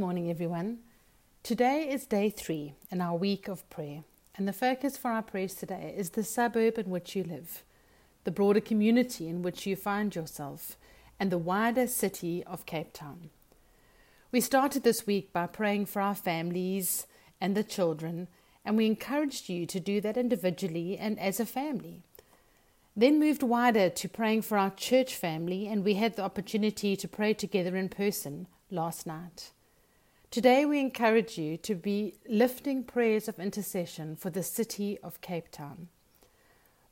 [0.00, 0.78] morning, everyone.
[1.42, 4.02] Today is day three in our week of prayer,
[4.34, 7.64] and the focus for our prayers today is the suburb in which you live,
[8.24, 10.78] the broader community in which you find yourself,
[11.20, 13.28] and the wider city of Cape Town.
[14.32, 17.06] We started this week by praying for our families
[17.38, 18.28] and the children,
[18.64, 22.00] and we encouraged you to do that individually and as a family.
[22.96, 27.06] Then moved wider to praying for our church family, and we had the opportunity to
[27.06, 29.50] pray together in person last night.
[30.30, 35.50] Today, we encourage you to be lifting prayers of intercession for the city of Cape
[35.50, 35.88] Town.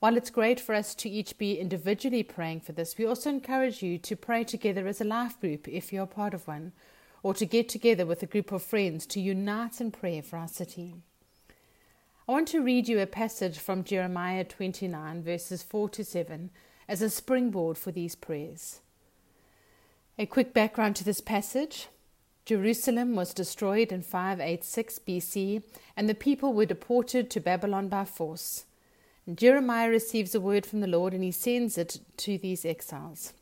[0.01, 3.81] While it's great for us to each be individually praying for this, we also encourage
[3.81, 6.73] you to pray together as a life group if you're part of one,
[7.23, 10.49] or to get together with a group of friends to unite in prayer for our
[10.49, 10.97] city.
[12.29, 16.51] I want to read you a passage from Jeremiah 29, verses 4 to 7,
[16.89, 18.81] as a springboard for these prayers.
[20.19, 21.87] A quick background to this passage
[22.49, 25.63] Jerusalem was destroyed in 586 BC,
[25.95, 28.65] and the people were deported to Babylon by force.
[29.31, 33.35] Jeremiah receives a word from the Lord, and he sends it to these exiles.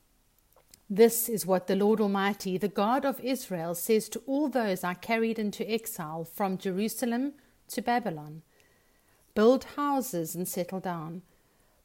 [0.90, 4.94] This is what the Lord Almighty, the God of Israel, says to all those I
[4.94, 7.34] carried into exile from Jerusalem
[7.68, 8.42] to Babylon
[9.36, 11.22] Build houses and settle down,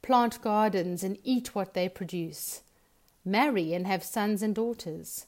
[0.01, 2.63] plant gardens and eat what they produce
[3.23, 5.27] Marry and have sons and daughters.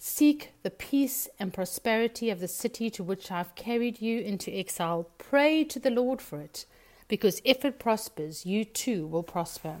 [0.00, 4.56] Seek the peace and prosperity of the city to which I have carried you into
[4.56, 5.10] exile.
[5.18, 6.66] Pray to the Lord for it,
[7.08, 9.78] because if it prospers, you too will prosper.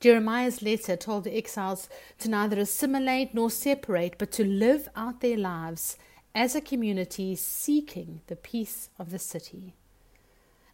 [0.00, 1.88] Jeremiah's letter told the exiles
[2.18, 5.96] to neither assimilate nor separate, but to live out their lives
[6.34, 9.74] as a community seeking the peace of the city.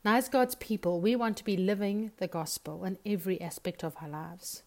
[0.02, 3.96] Now, as God's people, we want to be living the gospel in every aspect of
[4.00, 4.62] our lives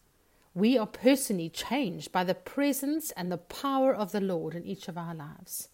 [0.53, 4.87] we are personally changed by the presence and the power of the Lord in each
[4.87, 5.69] of our lives.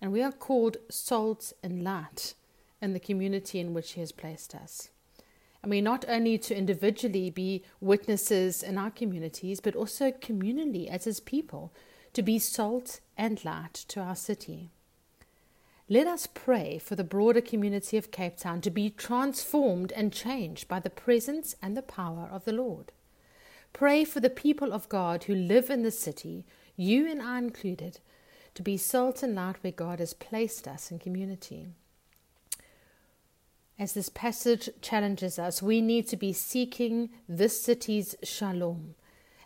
[0.00, 2.34] And we are called salt and light
[2.80, 4.90] in the community in which He has placed us.
[5.62, 11.04] And we not only to individually be witnesses in our communities, but also communally as
[11.04, 11.72] His people
[12.12, 14.70] to be salt and light to our city.
[15.88, 20.66] Let us pray for the broader community of Cape Town to be transformed and changed
[20.66, 22.92] by the presence and the power of the Lord.
[23.72, 26.44] Pray for the people of God who live in the city,
[26.76, 28.00] you and I included,
[28.54, 31.68] to be salt and light where God has placed us in community.
[33.78, 38.94] As this passage challenges us, we need to be seeking this city's shalom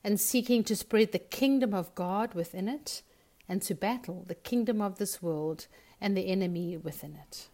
[0.02, 3.02] and seeking to spread the kingdom of God within it
[3.48, 5.66] and to battle the kingdom of this world
[6.00, 7.48] and the enemy within it.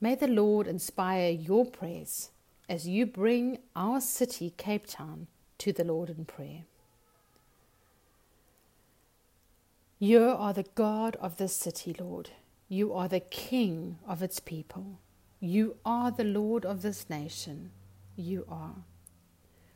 [0.00, 2.30] May the Lord inspire your prayers
[2.70, 5.26] as you bring our city, Cape Town,
[5.58, 6.62] to the Lord in prayer.
[9.98, 12.30] You are the God of this city, Lord.
[12.68, 15.00] You are the King of its people.
[15.40, 17.72] You are the Lord of this nation.
[18.14, 18.76] You are.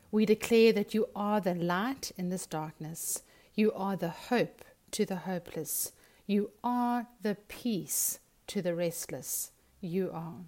[0.09, 3.23] We declare that you are the light in this darkness.
[3.55, 5.91] You are the hope to the hopeless.
[6.27, 9.51] You are the peace to the restless.
[9.81, 10.45] You are.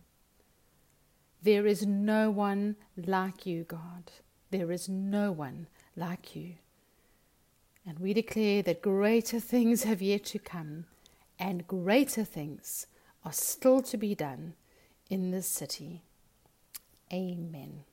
[1.42, 4.12] There is no one like you, God.
[4.50, 6.56] There is no one like you.
[7.86, 10.86] And we declare that greater things have yet to come,
[11.40, 12.88] and greater things
[13.24, 14.56] are still to be done
[15.10, 16.04] in this city.
[17.14, 17.84] Amen.